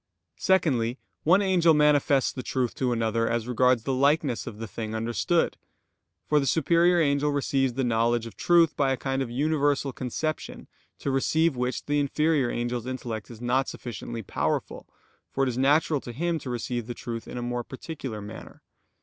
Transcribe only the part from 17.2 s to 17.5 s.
in a